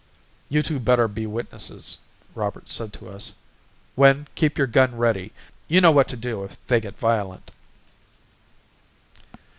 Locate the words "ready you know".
4.97-5.91